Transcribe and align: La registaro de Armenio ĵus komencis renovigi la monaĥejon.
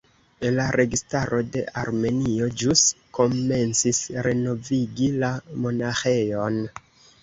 La 0.53 0.63
registaro 0.79 1.41
de 1.57 1.63
Armenio 1.83 2.49
ĵus 2.63 2.83
komencis 3.21 4.03
renovigi 4.31 5.15
la 5.23 5.35
monaĥejon. 5.65 6.65